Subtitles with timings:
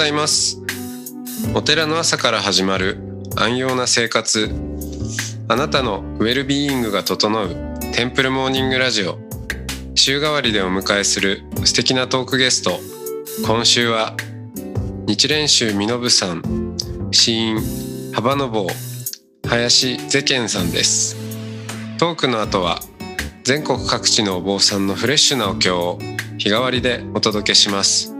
[0.00, 0.58] ございます。
[1.54, 2.96] お寺の朝から始まる
[3.36, 4.48] 安養な生活。
[5.46, 7.54] あなたのウェルビーイングが整う
[7.92, 9.18] テンプルモーニングラジオ。
[9.94, 12.80] 週替わりでお迎えする素敵なトークゲスト。
[13.44, 14.16] 今週は
[15.06, 16.76] 日蓮宗身延さん
[17.10, 17.58] 死因
[18.14, 18.68] 幅の坊
[19.50, 21.14] 林ゼケンさんです。
[21.98, 22.80] トークの後は
[23.44, 25.98] 全国各地のお坊さんのフレッシュなお経を
[26.38, 28.19] 日替わりでお届けします。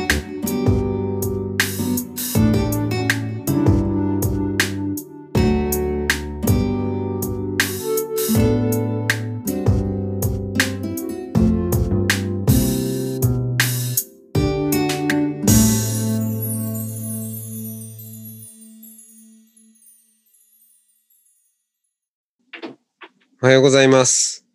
[23.51, 24.45] はようございます。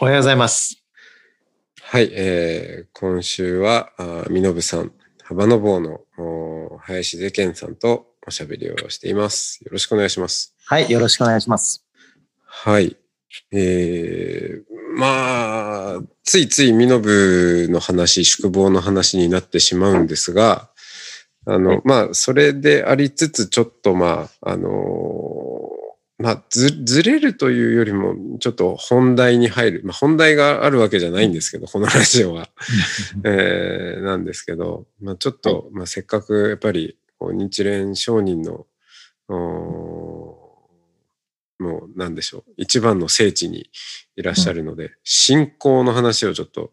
[0.00, 0.82] おはようございます。
[1.80, 4.90] はい、えー、今週は、あみのぶさん、
[5.22, 9.60] 幅の坊のお林ゼケンさんとおしゃべりをしています。
[9.64, 10.52] よろしくお願いします。
[10.66, 11.86] はい、よろしくお願いします。
[12.44, 12.96] はい。
[13.52, 20.70] えー、まあ、ついついみのぶの話、宿坊の話になってしまうんですが、
[21.46, 25.33] あの、はいまあ、それでありつつ、ちょっとまあ、あのー
[26.18, 29.80] まあ、ず、ずれるというよりも、ちょっと本題に入る。
[29.84, 32.48] まあ、本題があるわけじゃないんですけど、このラジオは。
[33.24, 38.66] えーなんですけど、まあ、ちょっと、まあ、せっかくやっぱりこう日蓮上人の
[41.58, 43.70] もうなんでしょう一番の聖地に
[44.16, 46.72] いらっしゃるので、信仰の話をちょっと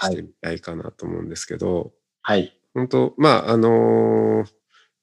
[0.00, 2.58] してみたいかなと思うんですけど、はい。
[2.74, 4.55] 本当まああのー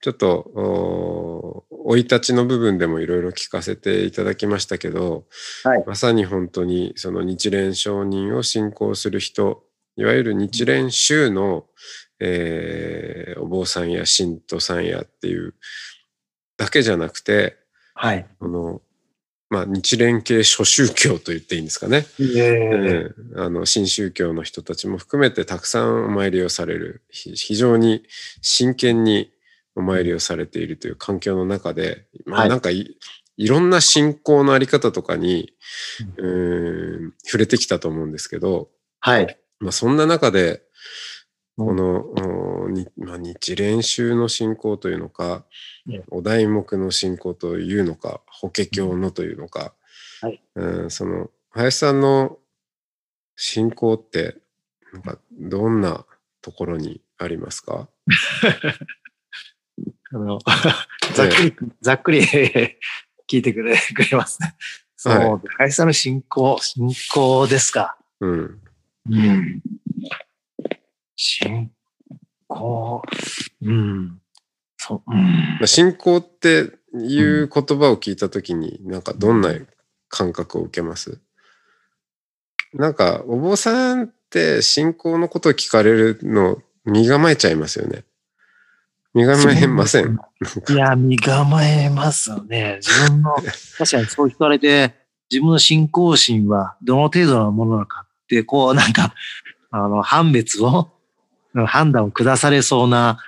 [0.04, 5.28] ちょっとお生い立ちの部分でもいろいろ聞かせていただきましたけど、
[5.64, 5.84] はい。
[5.88, 9.64] まさに本当にその日蓮上人を信仰する人
[9.96, 11.68] いわゆる日蓮宗の、
[12.20, 15.56] えーお坊さんや信徒さんやっていう
[16.58, 17.58] だけじゃなくて
[17.94, 18.26] はい。
[18.40, 18.82] この、
[19.50, 23.10] まあ、日蓮系諸宗教と言っていいんですかね、ええ。
[23.10, 28.04] えあの新宗教の人たちも含めてたくさんお参りをされるひ非常に
[28.42, 29.33] 真剣に
[29.76, 32.50] お参りをされているという環境の中で、まあ、はい。
[32.50, 32.98] なんかい
[33.38, 35.54] いろんな信仰のあり方とかに、
[36.18, 38.70] うーん触れてきたと思うんですけど、
[39.00, 39.40] はい。
[39.60, 40.62] まあ、そんな中で
[41.58, 41.68] うん。
[41.68, 42.06] この、
[42.98, 45.46] まあ、日蓮宗の信仰というのか、
[45.88, 46.04] うん。
[46.10, 49.74] お題目の信仰というのか法華経のというのか、
[50.22, 50.42] はい。
[50.56, 52.38] うんその林さんの
[53.36, 54.38] 信仰って
[54.92, 56.06] なんかどんな
[56.42, 57.88] ところにありますか？
[60.14, 60.40] あの、
[61.16, 62.22] ざっくり、ざっくり
[63.30, 64.56] 聞いてくれ、くれますね。
[64.96, 67.98] そう、はい林さんの信仰、信仰ですか。
[68.20, 68.62] うん。
[69.10, 69.62] うん。
[71.16, 71.72] 信
[72.48, 73.02] 仰、
[73.62, 74.22] うん。
[74.78, 79.54] そう、うんまあ信仰っていう言葉を聞いたときに、なんかどんな
[80.10, 81.20] 感覚を受けます？
[82.74, 88.04] なんか、お坊さんって信仰のことを聞かれるの、身構えちゃいますよね。
[89.14, 90.20] 身構えません。
[90.70, 92.80] いや、身構えますよね。
[92.82, 93.36] 自分の、
[93.78, 94.96] 確かにそう聞かれて、
[95.30, 99.14] 自分の信仰心はどの程度のものなのかって、こう、なんか、
[99.72, 100.92] あの、判別を、
[101.68, 103.20] 判断を下されそうな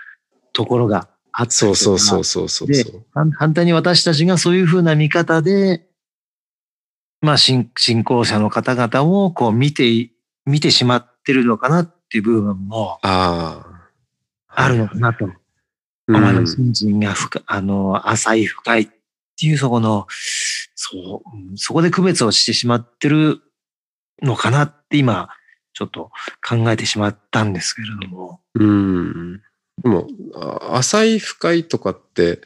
[0.53, 3.05] ところがあったそうそうそうそうそうでそう。
[3.13, 5.85] 反反対に私たちがそういうふうな見方で、
[7.21, 10.11] まあ、信信仰者の方々をこう見てい、
[10.45, 14.63] 見てしまってるのかなっていう部分もああ。
[14.63, 15.29] あるのかなと。
[16.07, 18.87] うんまだ信心が深あの、浅い深いっ
[19.39, 20.07] ていうそこの、
[20.75, 23.41] そう、うんそこで区別をしてしまってる
[24.21, 25.29] のかなって今、
[25.73, 26.11] ちょっと
[26.47, 28.39] 考えてしまったんですけれども。
[28.53, 29.41] うん。
[29.83, 32.41] でも、あ浅い深いとかって、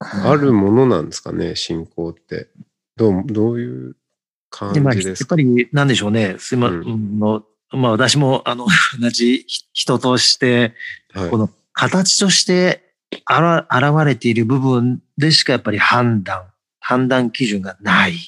[0.00, 2.48] あるものなんですかね、信仰って。
[2.96, 3.96] どう、どういう
[4.48, 5.36] 感じですか？
[5.36, 6.36] やっぱり、なんでしょうね。
[6.38, 8.66] すいま、うんうんのまあ、私も、あの、
[9.00, 10.74] 同じ人として、
[11.12, 11.50] はいこの
[11.80, 12.92] 形として
[13.24, 16.44] あら現れている部分でしかやっぱり判断、
[16.78, 18.18] 判断基準がない。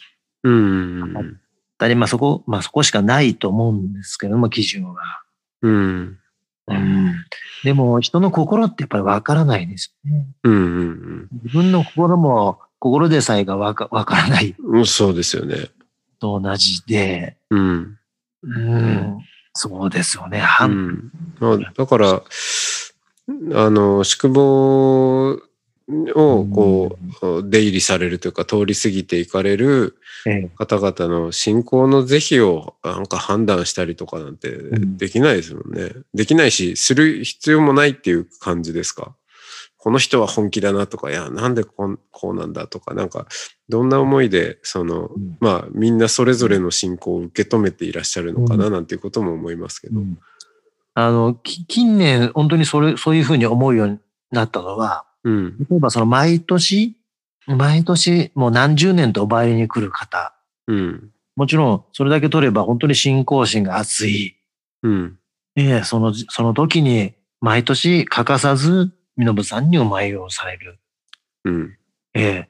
[0.43, 1.39] うん。
[1.79, 5.23] だね、まあそこ、まあそこしかないと思うんですけども、基準は。
[5.61, 6.19] うん。
[6.67, 7.15] うん。
[7.63, 10.27] でも、人の心ってやっぱりわからないですよね。
[10.45, 14.87] うんうん自分の心も、心でさえがわかわからないうん。
[14.87, 15.69] そうですよね。
[16.19, 17.99] と同じで、うん。
[18.45, 19.19] うん、
[19.53, 20.39] そうですよね。
[20.39, 21.13] う判ん。
[21.39, 22.23] まあ、だから、
[23.55, 25.39] あの、宿坊を
[26.47, 30.51] こう出入りされるというか通り過ぎていかれるええ。
[30.57, 34.97] 方々の信仰の是非をなんか判断したりとかなんてん。
[34.97, 35.91] できないですもんね。
[36.15, 39.17] できないし、する必要もないっていう感じですか？
[39.79, 43.27] この人は本気だなとか、いや、なんでこうなんだとか、なんか、
[43.69, 45.37] どんな思いで、その、うん。
[45.41, 49.99] まあ、みんなそれぞれの信仰を受け止めていらっしゃるのかな、うなんていうことも思いますけど。
[49.99, 50.19] うん
[50.95, 53.99] あの、き近年、本当にそれ、そういうふうに思うように
[54.31, 55.59] なったのは、うん。
[55.71, 56.97] 例えばその毎年、
[57.47, 60.35] 毎年もう何十年とお参りに来る方、
[60.67, 61.11] うん。
[61.35, 64.37] もちろんそれだけ取れば本当に信仰心が熱い。
[64.83, 65.19] うん。
[65.57, 70.79] ええその、その時に毎年欠かさず、身延さんにお参りをされる。
[71.45, 71.77] うん。
[72.15, 72.49] ええ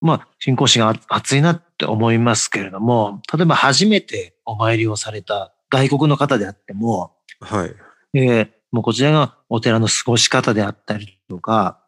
[0.00, 7.74] まあ、信仰心が熱いなって思いますけれども、例えば初めてお参りをされた外国の方であっても、はい。
[8.14, 11.82] ええもうこちらがお寺の過ごし方であったりとか、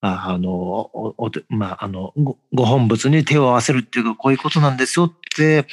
[0.00, 5.66] ああの、おおてまあ、あの、ごご本仏に手を合わせるっていうか、こういうことなんですよって、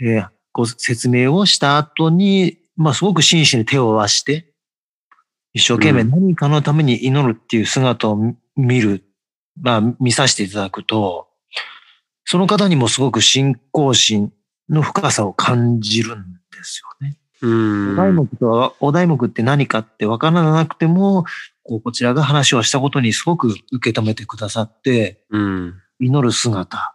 [0.00, 4.52] ええご説明をした後に、まあ、すごく真摯に手を合わして、
[5.52, 9.04] 一生懸命うん何かのために祈るっていう姿を見見る、
[9.60, 11.28] まあ、見させていただくと、
[12.24, 14.32] その方にもすごく信仰心
[14.68, 17.16] の深さを感じるんですよね。
[17.42, 17.92] うん。
[17.92, 21.24] お題目とは、お題目って何かって分からなくても、
[21.62, 25.74] こうこちらが話をしたことにすごく受け止めてくださって、うん。
[25.98, 26.94] 祈る姿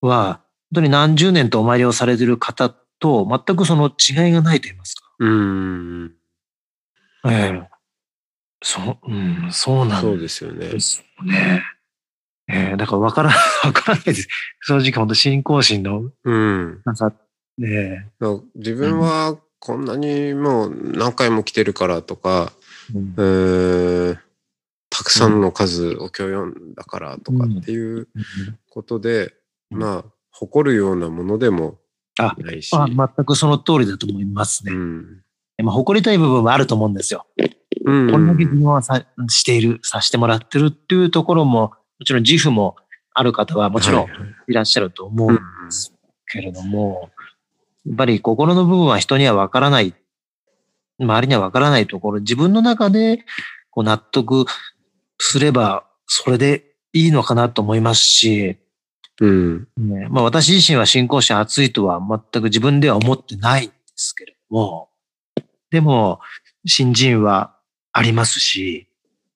[0.00, 0.40] は、
[0.72, 5.02] 本当に何十年とお参りをされている方と全くその違いがないと言いますか。
[5.18, 6.12] うん。
[7.28, 7.68] ええ
[8.62, 10.80] そう、うん、そうなんそうですよねで。
[10.80, 11.62] すよね。
[12.48, 13.30] ええだから分から、
[13.62, 14.28] 分からないです。
[14.62, 16.80] 正直本当信仰心のうん。
[16.84, 17.12] なさ、
[17.58, 22.52] ねだから自分はこんなにもう何回も来てるからとか、
[22.94, 23.14] うん。
[23.18, 24.18] えー
[24.88, 28.08] たくさんの数お経読んだからとかっていう
[28.70, 29.34] ことで、
[29.70, 29.78] うん。
[29.78, 31.78] まあ誇るようなものでも
[32.18, 34.72] あないし、あ全くその通りだと思いますね。
[34.72, 35.22] うん。
[35.62, 37.26] まあ、誇りたい部分もあると思うんですよ。
[37.84, 38.10] うん。
[38.10, 42.76] こんだけ自分はさしている、させてもらってるっていうところも、もちろん自負も
[43.12, 44.06] ある方はもちろん
[44.48, 45.40] いらっしゃると思うんで
[45.70, 45.92] す
[46.30, 47.10] けれども、
[47.86, 49.94] やっぱり心の部分は人にはわからない、
[50.98, 53.24] 周りにはわからないところ、自分の中で
[53.70, 54.46] こう納得
[55.18, 58.58] すれば、それでいいのかなと思いますし、
[59.20, 59.68] うん。
[59.76, 60.08] ね。
[60.10, 64.90] まあ、私自身は信仰心熱いとは全く自分では思ってないんですけれども、
[65.70, 66.20] でも、
[66.66, 67.56] 新人は
[67.92, 68.88] ありますし、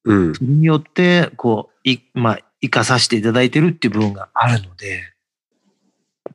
[0.04, 0.34] うん。
[0.34, 5.02] それによって、こう、い、まあ、生かさせていただいてるっていう部分があるので、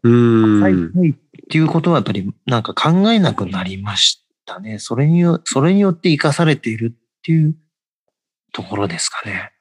[0.03, 0.62] うん。
[0.62, 1.15] はい、はい
[1.45, 4.80] っていうことはやっぱりなんか考えなくなりましたね。
[4.80, 7.56] それによ、それによって生かされているっていう
[8.51, 9.51] ところですかね。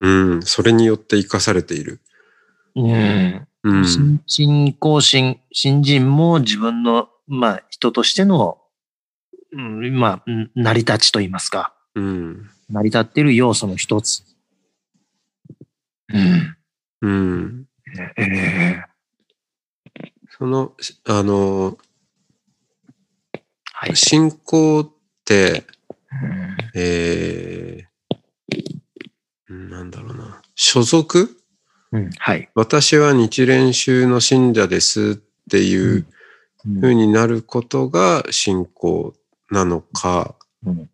[0.00, 2.00] うんそれによって生かされている。
[2.76, 3.48] うん。
[3.62, 8.58] うん新信仰心、新人も自分の、まあ、人としての、
[9.52, 14.24] うん、まあ、うん成り立ちといいますか、うん成り立っている要素の一つ。
[16.12, 16.56] うん。
[17.00, 17.64] うん
[18.18, 18.94] ええ
[20.44, 20.72] その
[21.06, 21.78] あの
[23.72, 23.96] はい。
[23.96, 24.90] 信仰っ
[25.24, 25.64] て
[26.12, 26.56] うん。
[26.74, 30.42] えー、なんだろうな。
[30.54, 31.30] 所属？
[31.92, 32.50] うん、はい。
[32.54, 35.14] 私は日蓮宗の信者ですっ
[35.50, 36.06] ていう
[36.66, 36.80] うん。
[36.82, 39.14] 風になることが信仰
[39.50, 40.34] なのか
[40.66, 40.82] うん。
[40.82, 40.86] っ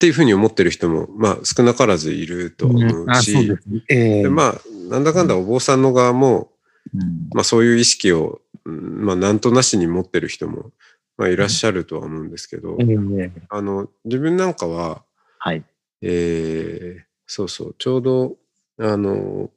[0.00, 3.82] ていうふうに思ってる人も、まあ少なからずいるとは思うあ、そうしで、すね。
[3.88, 4.54] ええでまあ
[4.88, 6.50] なんだかんだお坊さんの側も、
[6.92, 7.28] うん。
[7.32, 10.70] まあそういう意識を、うんまあなんとなしに持ってる人も、
[11.16, 15.02] まあいらっしゃるとは思うんですけどえ、えあの、自分なんかは、
[15.38, 15.64] はい。
[16.02, 18.36] えーそうそう、ちょうど、
[18.80, 19.50] あの、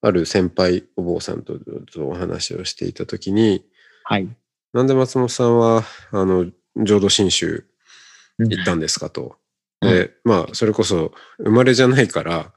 [0.00, 1.58] ある先輩お坊さんと
[1.98, 3.62] お話をしていたときに、
[4.04, 4.28] はい。
[4.72, 5.82] なんで松本さんは、
[6.12, 6.50] あの、
[6.82, 7.66] 浄土真宗
[8.38, 9.36] 行ったんですかと。
[9.82, 12.52] うんで、まあ、それこそ生まれじゃないから、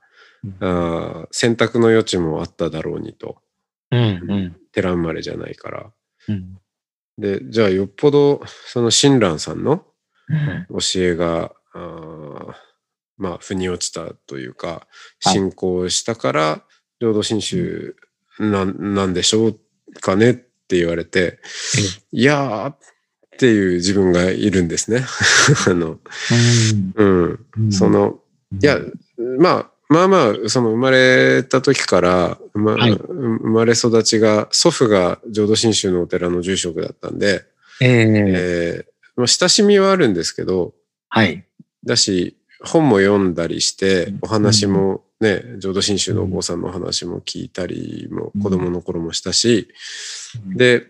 [0.46, 3.42] うんあー選択の余地もあっただろうにと。
[3.92, 4.56] うん、うん。
[4.72, 5.92] 寺生まれじゃないから。
[6.28, 6.58] うん。
[7.18, 9.86] で、じゃあよっぽど、その親鸞さんの
[10.30, 12.54] うん教えが、あー
[13.18, 14.88] まあ、腑に落ちたというか、は
[15.32, 16.64] い信仰したから、
[17.00, 17.96] 浄土真宗
[18.40, 19.60] なんなんでしょう
[20.02, 21.40] かねって言われて、
[22.12, 22.78] いやーっ
[23.40, 25.06] ていう自分がいるんですね。
[25.68, 26.00] あの、
[26.96, 27.46] うん。
[27.58, 28.20] うんそ、の、
[28.62, 28.80] いや、
[29.40, 32.92] まあ、まあまあ、その生まれた時から、まはい。
[32.94, 37.46] 生まれ育ちが、祖父が浄土真宗のお寺の住職だったんで、
[37.80, 38.06] ええ。
[38.10, 40.74] えーまあ、親しみはあるんですけど、
[41.10, 41.44] はい。
[41.84, 49.70] だし、本も読んだりして、お話もね、浄土真宗のお坊さんのお話も聞いたりも子供の頃もしたし、
[50.56, 50.88] で、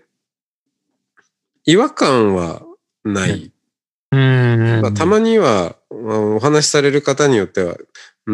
[1.65, 2.63] 違和感は
[3.05, 3.51] ない。
[4.11, 4.81] うん。
[4.81, 7.77] まあ、たまには、まあお話しされる方によっては、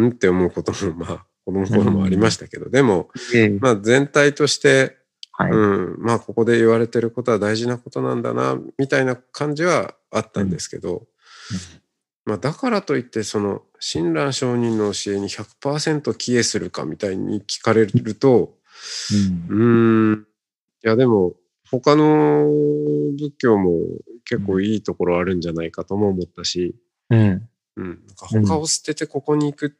[0.00, 0.08] ん？
[0.10, 3.48] って思うことも、まあ、子供の頃もありましたけど、でも、ええ。
[3.50, 4.96] まあ、全体として、
[5.32, 5.50] はい。
[5.50, 11.06] うん、まあ、ここで言われてることは大事なことなんだな、みたいな感じはあったんですけど、
[12.24, 18.54] まあ、だからといって、その、親鸞上人の教えに100%帰依するかみたいに聞かれると、
[19.50, 20.12] うん。
[20.12, 20.26] ん、
[20.84, 21.34] いや、でも、
[21.70, 22.46] 他の
[23.18, 23.80] 仏教も
[24.24, 26.76] 結構いいところあるんじゃないかとも思ったし、
[27.10, 27.48] うん。
[27.76, 29.76] うん、なんか他を捨ててここに行く、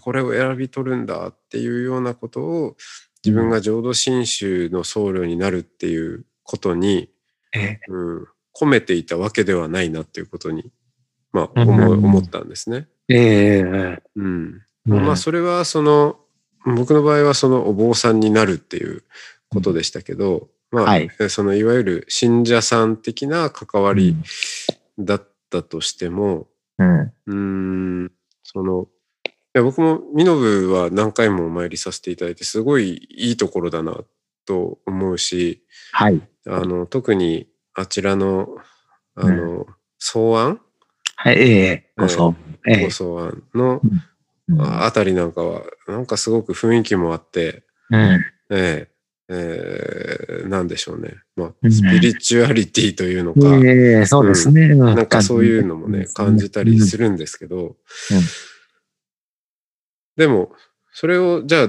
[0.00, 2.76] これを選び取るんだっていうようなことを
[3.24, 7.10] 自分が浄土真宗の僧侶になるっていうことに、
[7.52, 7.80] ええ。
[7.88, 10.70] うん、込めていたわけではないなっていうことに、
[11.32, 12.88] まあ、思,、うん思ったんですね。
[13.08, 14.62] ええうん。
[14.86, 15.06] うん。
[15.06, 16.20] まあそれはその
[16.64, 19.04] 僕の場合はそのお坊さんになるっていう
[19.48, 21.10] ことでしたけど、まあ、はい。
[21.28, 24.16] そのいわゆる信者さん的な関わり
[24.98, 27.00] だったとしても、うん。
[27.00, 28.86] うーん、その、い
[29.54, 33.96] や僕も身延は何回もお参りさせていただいて、すごいいいところだな
[34.46, 35.62] と思うし、
[35.92, 36.20] はい。
[36.46, 38.48] あの、特にあちらの、
[39.14, 39.66] あの、
[39.98, 40.60] 草案
[41.16, 41.38] はい。
[41.38, 42.36] ええごそう。
[42.66, 48.00] えごえ草案のうんああたりなんかは、なんかすごく雰囲気もあって、うん。
[48.00, 48.18] え
[48.50, 48.88] え
[49.28, 51.16] ええなんでしょうね。
[51.36, 54.68] まあ、うんスピリチュアリティというのか、ええそうですね。
[54.74, 57.76] ななんかそういうのもね、感じたりするんですけど、
[60.18, 60.52] でも、
[60.92, 61.68] それを、じゃあ、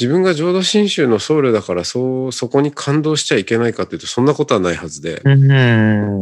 [0.00, 5.52] 自分が浄土真宗の僧侶だから、そう、そこに感動しちゃいけないかっていうと、そんなことはないはずで、うん。
[5.52, 5.54] う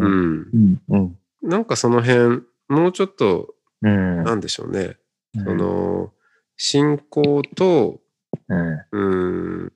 [0.05, 0.41] うん。
[0.41, 0.83] ん。
[0.91, 1.19] うん。
[1.43, 4.25] なんかその辺、もうちょっと、うん。
[4.25, 4.97] なんでしょうね、
[5.37, 6.13] うんその、
[6.57, 8.01] 信仰と、
[8.49, 8.81] うん。
[8.93, 9.73] うん、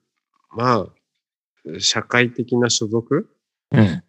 [0.57, 0.89] ま
[1.67, 3.29] あ、社会的な所属？
[3.73, 4.03] うん。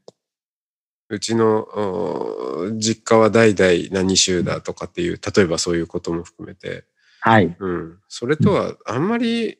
[1.10, 6.86] うちのお実家は代々何宗だとかっていう、例えばそういうことも含めて、
[7.25, 7.56] はい。
[7.58, 9.58] うん、それとはあんまり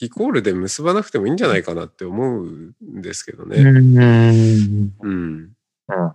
[0.00, 3.56] イコールで結ばなくてもいいんじゃないかなって思うんですけどね。
[3.58, 4.92] うん。
[5.00, 5.52] うん。
[5.88, 6.12] うん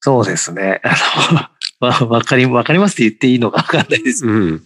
[0.00, 0.82] そうですね。
[0.84, 1.48] あ
[1.80, 4.26] の、 わわかり、わかりますって言っていいのかわかんないです。
[4.26, 4.62] うん。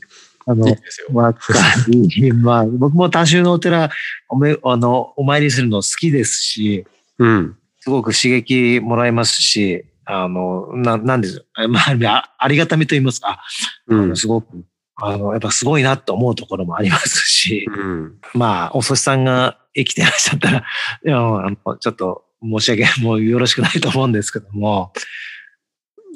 [0.46, 0.76] あの。
[1.12, 1.52] わか
[1.86, 3.88] り、 まあ、僕も多宗のお寺、
[4.28, 6.84] おめ、あの、お参りするの好きですし、
[7.18, 7.56] うん。
[7.78, 13.40] すごく刺激もらえますし、あの、な、なんですまあ、あありがたみと言いますか、
[13.86, 14.16] うん。
[14.16, 14.64] すごく、
[15.00, 18.18] あの、やっぱすごいなと思うところもありますし、うん。
[18.34, 20.58] まあ、お寿司さんが生きてらっしゃったら、
[21.06, 24.92] いやあのちょっと申し訳 もうよろしくないと思うんですけども。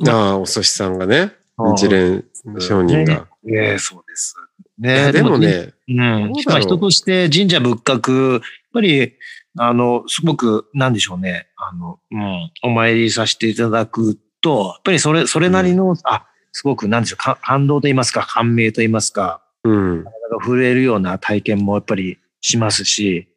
[0.07, 2.25] ああ、お寿司さんがね、うん一連
[2.59, 3.29] 商人が。
[3.49, 4.35] ええそうです。
[4.79, 6.33] ねでも、ね、うん。
[6.47, 8.41] まあ人として神社仏閣、やっ
[8.73, 9.13] ぱり、
[9.59, 11.49] あの、すごく、なんでしょうね。
[11.57, 12.51] あの、うん。
[12.63, 20.05] お参りさせていただくと、やっぱりそれ、それなりの、あ、すごく、なんでしょう、か感動と言いますか、感銘と言いますか、うん。
[20.45, 23.29] 震えるような体験もやっぱりしますし、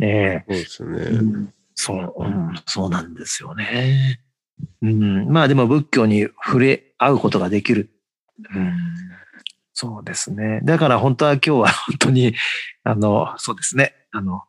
[0.00, 1.02] ええそうですよね。
[1.04, 4.20] うんそう、うん、そうなんですよね。
[4.82, 7.90] うん、まあでも仏教に触れ合うことができる。
[8.54, 8.72] うん、
[9.72, 10.60] そうですね。
[10.62, 12.34] だから本当は今日は本当に、
[12.84, 13.94] あの、そうですね。
[14.12, 14.42] あの、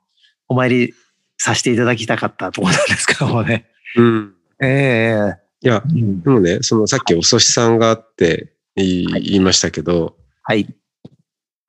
[0.47, 0.93] お参り
[1.37, 3.65] させていただきたかったところなんですけどもね。
[3.95, 4.35] うん。
[4.61, 10.67] ええいや、うんでもね、そのさっきお寿司さんがあって言い,、はい言いましたけど、はい。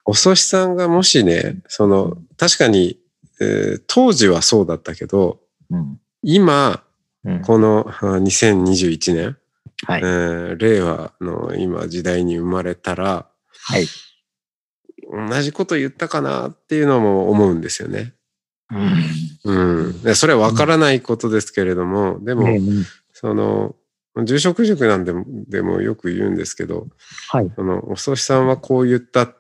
[0.04, 3.00] お寿司さんがもしね、その、確かに、
[3.40, 5.98] えー当時はそうだったけど、うん。
[6.22, 6.82] 今、
[7.24, 9.36] うんこのあ2021年、
[9.86, 10.04] はいえ。
[10.04, 13.86] ー令和の今時代に生まれたら、はい。
[15.30, 18.12] 同じこと言ったかなっていうのも思うんですよね。
[19.44, 19.86] うん。
[19.86, 20.02] うん。
[20.02, 22.84] でそれは分からないことですけれども、でも、うん
[23.18, 23.74] その、
[24.24, 26.88] 住職塾なんでもでもよく言うんですけど、
[27.28, 27.52] はい。
[27.54, 29.36] その、お寿司さんはこう言ったっ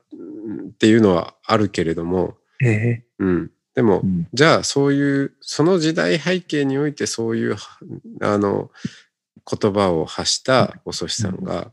[0.78, 3.50] ていうのはあるけれども、ええうん。
[3.74, 7.56] でも、うんじゃあそういう、その時代背景においてそういう、
[8.20, 8.70] あの、
[9.50, 11.70] 言葉を発したお寿司さんが、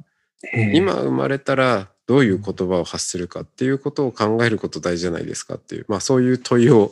[0.54, 6.90] ええ今生まれたらどういう言葉を発するかっていうことを考えること大事じゃないですかっていう、まあそういう問いを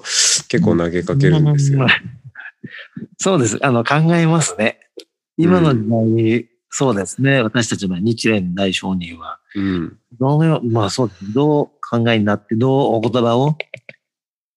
[0.48, 1.82] 結構投げかけるんですよ。
[1.82, 1.88] うん
[3.18, 3.58] そうです。
[3.62, 4.80] あの、考えますね。
[5.42, 7.42] 今の時代、そうですね。
[7.42, 9.98] 私たちは日蓮大聖人は、うん。
[10.20, 11.12] どのよう、まあそう。
[11.34, 13.58] どう考えになって、どうお言葉を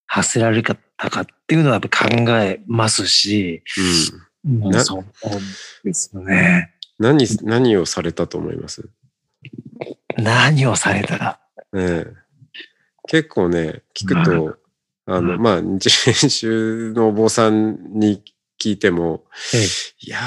[0.07, 0.77] 発せられた
[1.11, 3.63] かっていうのはやっぱ考えますし、
[4.45, 5.05] なうんそう
[5.83, 6.71] ですね。
[6.99, 8.89] 何、何をされたと思います？
[10.17, 11.19] 何をされた？
[11.19, 11.41] ら。
[11.73, 12.07] ねえ
[13.09, 14.57] 結構ね、聞くと、
[15.07, 18.23] あの、うんまあ、日蓮宗のお坊さんに
[18.65, 19.67] 聞いても、ええ
[20.07, 20.19] いや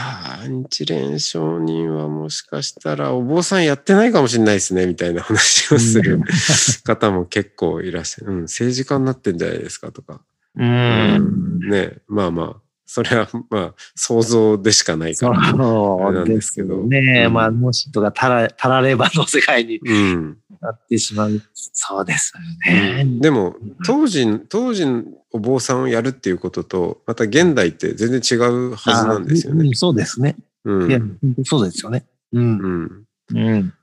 [0.44, 6.22] ー、日蓮上人はもしかしたらお坊さんやってないかもしれないですね、みたいな話をする
[6.86, 8.32] 方も結構いらっしゃる。
[8.32, 10.22] うん、政治家になってんじゃないですかとか。
[10.56, 11.60] うん。
[11.68, 15.54] ねまあまあ、それはまあ、想像でしかないかそら。
[15.54, 17.26] なんでですけどね。
[17.28, 20.38] うんまあ、もしとか、たら、たらればの世界にうん。
[20.62, 21.42] なってしまう。
[21.54, 23.06] そうですよね。
[23.20, 29.72] でも、当時、当時のお坊さんをやるっていうことと、また現代って全然違うはずなんですよねあう。
[29.72, 30.38] んそうですね。
[30.64, 31.18] うん。
[31.44, 32.06] そうですよね。
[32.32, 32.58] うん。
[32.58, 33.06] うん。
[33.36, 33.74] うん。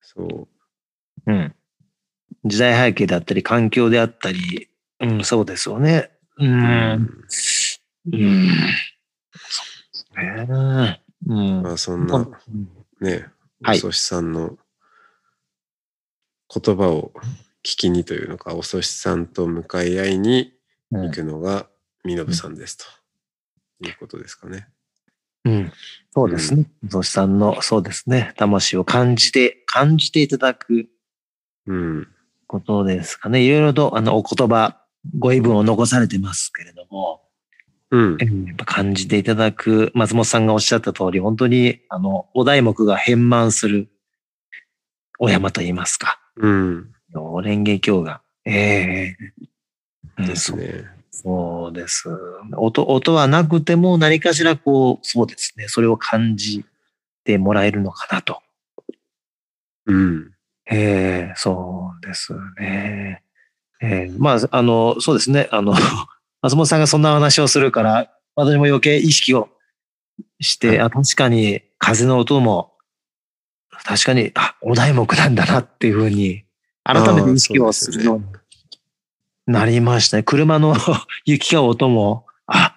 [0.00, 0.48] そ
[1.26, 1.54] うん。
[2.46, 4.68] 時代背景だったり、環境であったり、
[5.00, 6.10] うん、そうですよね。
[6.38, 6.48] うう。
[6.48, 7.10] ん。
[8.12, 8.48] うん
[10.16, 11.02] ね。
[11.26, 11.62] うん。
[11.62, 12.28] まあ、そんな、
[13.00, 13.26] ね、
[13.62, 14.58] はいおそしさんの
[16.54, 17.12] 言葉を
[17.64, 20.52] 聞きにというのか、おそしさんと向かい合いに
[20.90, 21.66] うん行くのが、
[22.04, 22.84] みのぶさんですと。
[23.80, 24.68] いうことですかね。
[25.44, 25.72] うん。
[26.12, 26.66] そうですね。
[26.84, 28.32] ゾシさんの、そうですね。
[28.36, 30.88] 魂を感じて、感じていただく
[31.66, 32.08] うん。
[32.46, 33.42] ことですかね。
[33.42, 34.80] いろいろと、あの、お言葉、
[35.18, 37.23] ご意文を残されてますけれども、
[37.94, 38.46] うん。
[38.46, 43.88] やっぱ感じていただく、松本さんがおっしゃった通り、本当に、あの、お題目が変満する
[45.20, 46.18] お山と言いますか。
[46.36, 46.90] うん。
[47.12, 48.20] 蓮華経が。
[48.44, 49.16] ええ
[50.18, 50.84] うんですね。
[51.12, 52.08] そうです。
[52.56, 55.68] 音、音はなくても何かしらこう、そうですね。
[55.68, 56.64] それを感じ
[57.22, 58.42] てもらえるのかなと。
[59.86, 60.30] うん。
[60.66, 63.22] ええそうですね。
[63.80, 65.48] ええまあ、あの、そうですね。
[65.52, 65.74] あの、
[66.44, 69.48] 松本さんがそんな話をするから、私も余計意識を
[70.40, 72.74] して、あ確かに風の音も、
[73.82, 76.44] 確かに、あ、お題目なんだなっていうふうに、
[76.82, 78.24] 改めて意識をするように
[79.46, 80.22] なりましたね。
[80.22, 80.74] 車の
[81.24, 82.76] 行き交う音も、あ、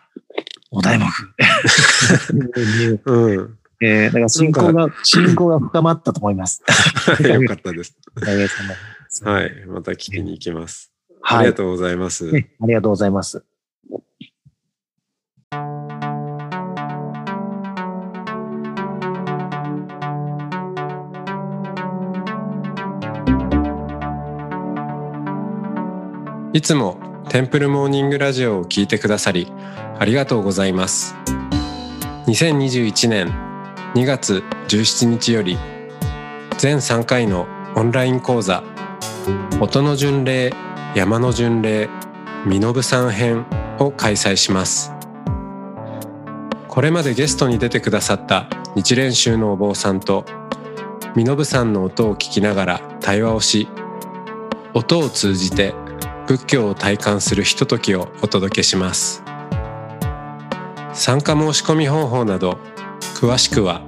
[0.71, 1.05] お題目。
[3.03, 3.57] うん。
[3.83, 6.63] えー、だから信仰が、信仰が深まったと思います。
[7.21, 7.97] よかったで す。
[9.25, 9.65] はい。
[9.67, 10.93] また聞きに行きます。
[11.21, 11.57] あはいりが。
[11.57, 12.31] とうございます。
[12.31, 13.43] ねありがとうございます。
[26.57, 26.97] いつも
[27.29, 29.45] テンプルモーニングラジオを聞いてくださり
[29.99, 31.13] ありがとうございます。
[32.25, 33.27] 2021年
[33.93, 35.55] 2月17日より
[36.57, 38.63] 全3回のオンライン講座
[39.61, 40.51] 音の巡礼
[40.95, 41.89] 山の巡礼
[42.47, 43.45] 身延さん編
[43.77, 44.91] を開催します。
[46.67, 50.25] これまでゲストに出てくださった日蓮宗のお坊さんと
[51.15, 53.67] 身延さんの音を聞きながら対話をし
[54.73, 55.75] 音を通じて
[56.27, 59.23] 仏教を体感するひとときをお届けします。
[60.93, 62.59] 参加申し込み方法など
[63.15, 63.81] 詳しくは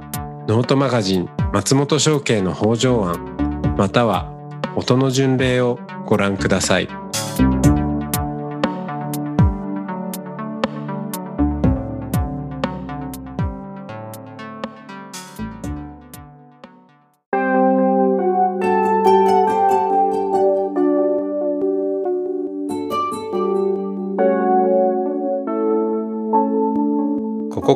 [0.48, 4.32] ノートマガジン松本商家の北条案または
[4.76, 6.99] 音の巡礼をご覧ください。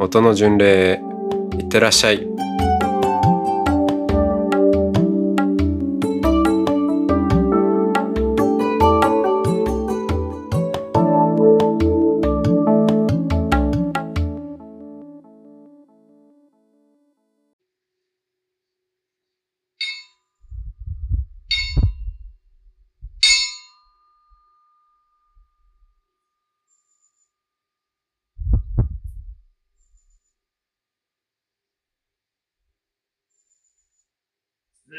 [0.00, 1.00] 音の巡礼
[1.58, 2.27] いってらっしゃい。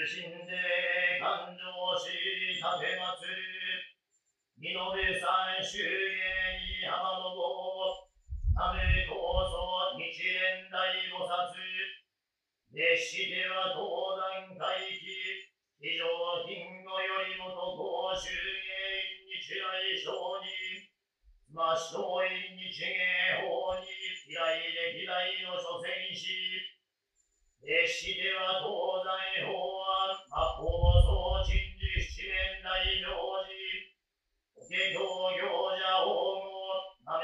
[0.09, 1.61] 謹んで感情
[2.01, 2.09] し
[2.57, 3.37] 立てまつる
[4.57, 4.81] 身延
[5.21, 8.09] さん周囲浜の坊
[8.57, 11.69] ためこそ日蓮大菩薩
[12.73, 13.85] 熱しては東
[14.49, 15.45] 山海域、
[15.77, 16.05] 非常
[16.45, 20.89] 勤語よりもと公衆芸日来小に、
[21.49, 23.89] ましとい日芸法に、
[24.29, 26.29] 嫌いで嫌いの諸戦士、
[27.65, 29.01] 熱しては東
[29.41, 29.49] 西法
[29.81, 29.88] 案、
[30.29, 30.61] 魔法
[31.01, 33.49] 総鎮守七年大行事、
[34.61, 36.69] 法華経行者法語、
[37.01, 37.17] な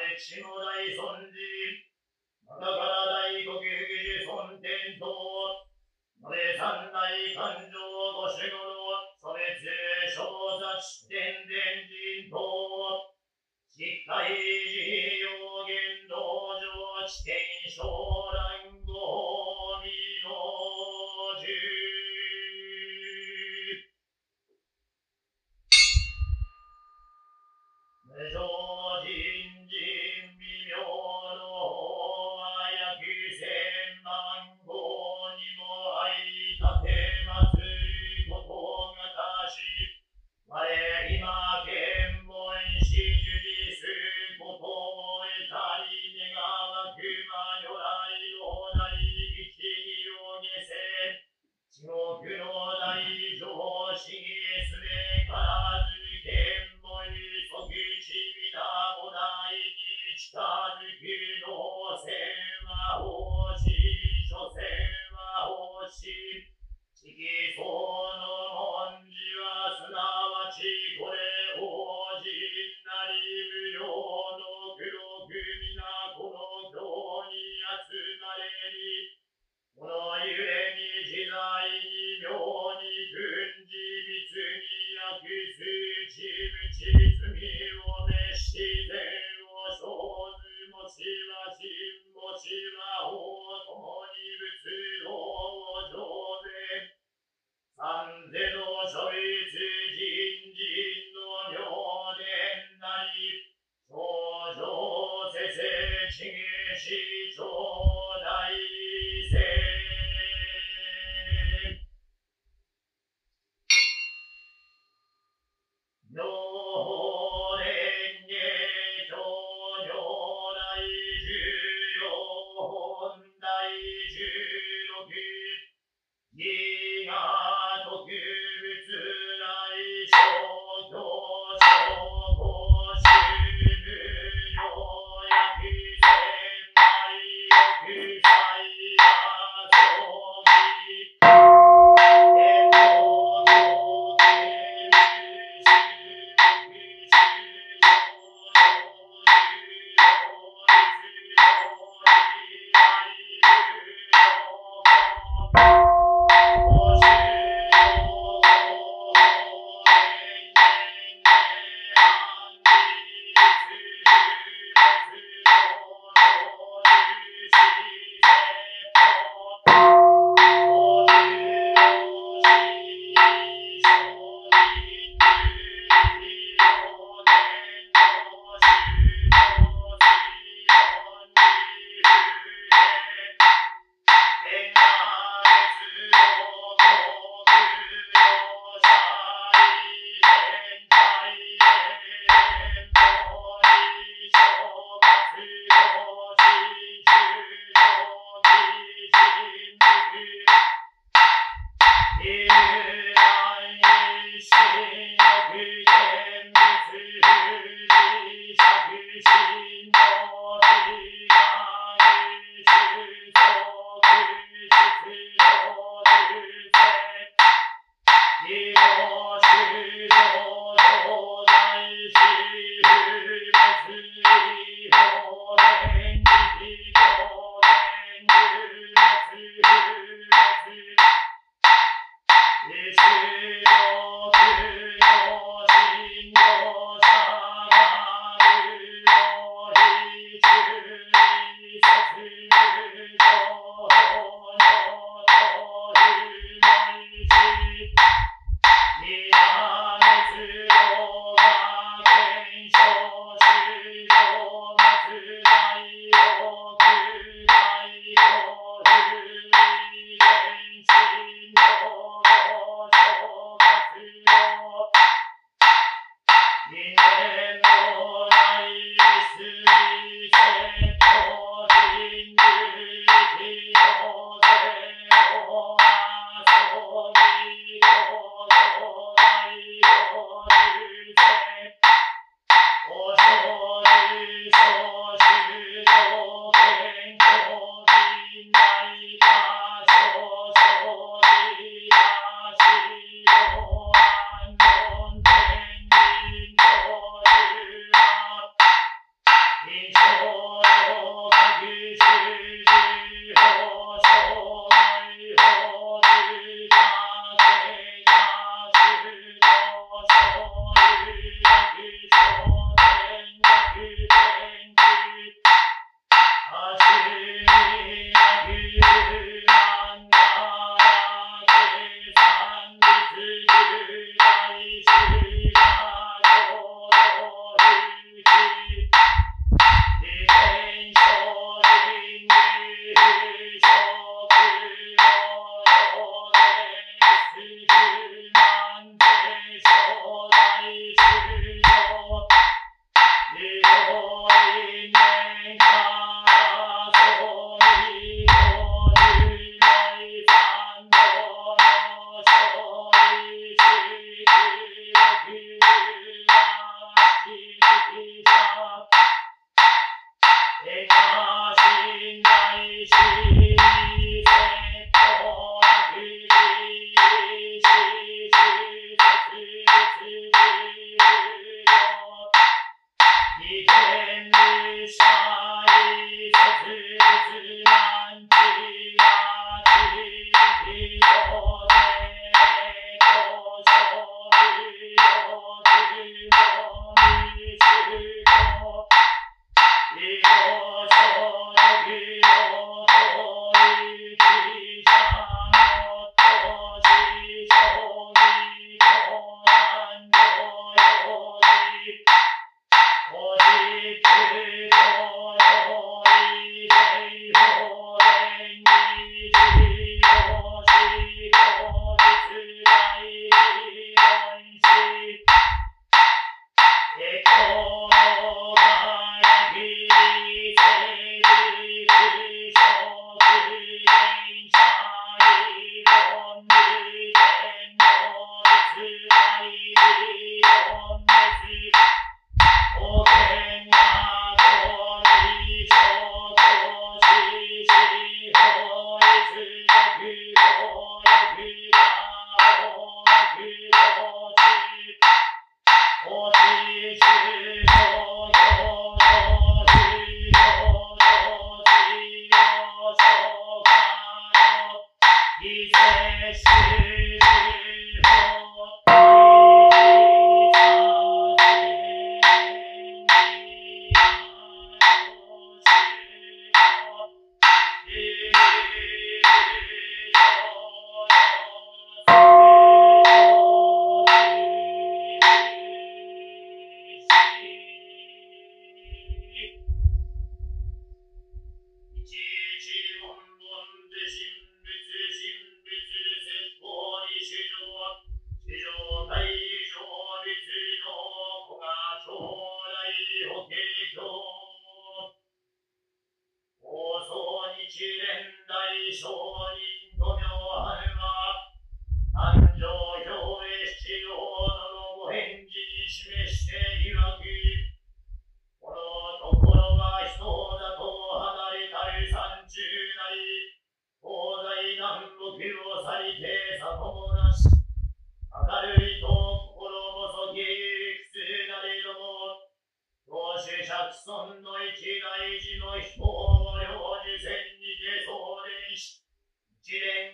[456.48, 457.05] Yeah.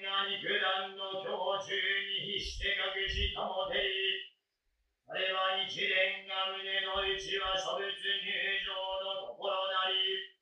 [0.01, 4.33] が肉弾の胸中に必して隠し保てり、
[5.05, 8.73] あれは一連が胸の内は諸物入場
[9.05, 10.33] のところなり、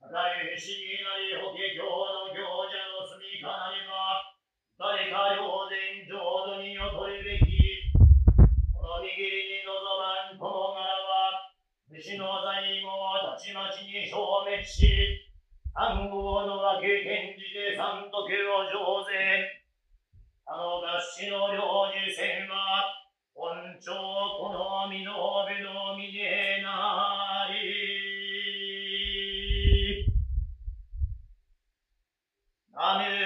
[0.00, 4.32] かかる不思議なり法華経の行者の住みかなりは、
[4.80, 7.92] 誰か両前浄土にをるべき。
[8.72, 11.52] この右に望まんこの柄は、
[11.92, 15.25] 虫の在後をたちまちに消滅し、
[15.78, 19.44] 暗号の分け転で三時を上税。
[20.46, 22.80] あの合詞の領事船は、
[23.34, 25.12] 本庁好みの
[25.44, 27.60] べのみでなり。
[32.72, 33.25] なめ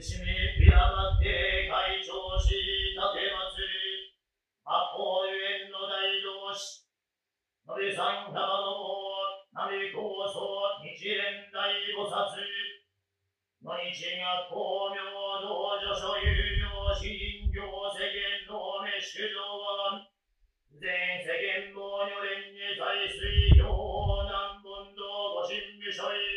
[0.00, 0.28] しみ、
[0.60, 2.52] ビラバって、会長し、
[2.92, 4.12] 立て祭り。
[4.60, 6.84] 八方ゆえんの大同士。
[7.64, 12.12] のべさんたまのも、なみこそ、日蓮大菩薩。
[13.64, 15.00] の日が光明
[15.40, 16.28] 道女所有
[16.60, 20.04] 業、詩人業、世間のめ主上は。
[20.76, 20.92] 全
[21.24, 26.35] 世間も女連に在水行、南本道ご神武所い。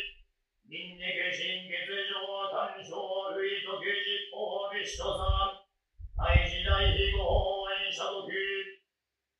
[1.10, 2.22] 人肉神月上
[2.54, 2.94] 単勝
[3.34, 5.66] 類特実法ビシュトさん。
[6.14, 8.30] 大時代非合演者読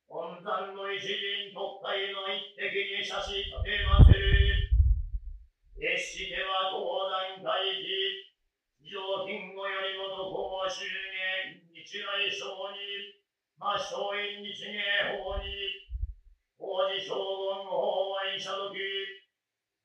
[0.03, 4.67] 本山の一陣特会の一滴に写し立てまする。
[5.79, 13.15] 決しては東南海域上金吾よりもと公衆芸日来商に
[13.55, 14.75] 魔性院日芸
[15.23, 15.87] 法に
[16.59, 18.75] 王子将軍法演者読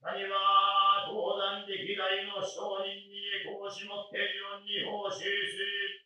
[0.05, 3.17] 何は東山歴代の商人に
[3.49, 6.05] 講師もってるように報酬する。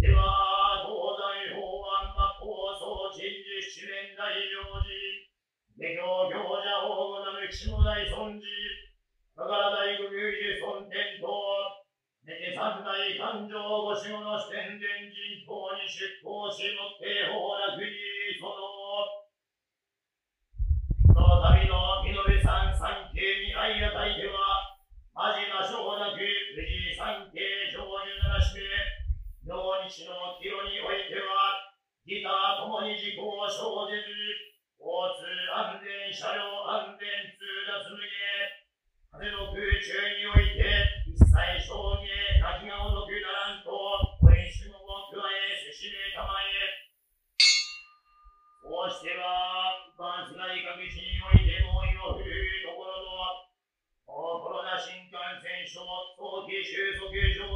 [0.00, 0.96] では、東
[1.48, 1.60] 西法
[2.00, 4.88] 案末法総陳樹七年大領事。
[5.80, 8.44] 下教行者法語なる岸も大尊寺。
[9.36, 11.28] だから大工有事尊天と。
[12.28, 17.88] 寝て三大誕生ご守護の四天殿人等に出向しもって法楽に
[18.36, 18.60] その。
[21.10, 22.30] その旅の美延
[23.20, 24.80] 山三景にあいがたいては、
[25.12, 26.24] まじましょうなく、
[26.56, 28.64] 無事三景成就ならして、
[29.44, 31.68] 明日の清においては、
[32.08, 33.60] ギターともに事故を生
[33.92, 34.08] じず、
[34.80, 34.88] 交
[35.20, 37.04] 通安全、車両安全、
[37.36, 38.08] 通達無芸、
[39.12, 40.64] 風の空中において、
[41.04, 41.28] 一切
[41.60, 43.68] 証芸、泣きがお得ならんと、
[44.24, 44.80] お演出も
[45.12, 46.88] 加え、せしめたまえ、
[48.64, 51.39] こうしては、万世内各地において、
[54.10, 55.86] コロナ新幹線症、
[56.18, 57.46] 早期収束成就、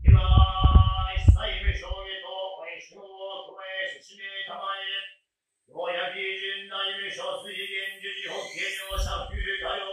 [0.00, 5.12] 今、一切無償へと、演出を加え、説明たまえ、
[5.68, 9.84] ようやく純大無所水源樹寺法華の社風歌謡、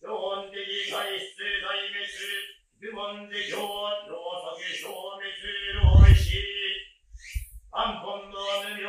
[0.00, 2.08] 標本的体質大滅、
[2.80, 3.60] 愚問で教、
[4.08, 5.28] 両足消滅、
[5.76, 6.40] 老死、
[7.68, 8.88] 安本の無名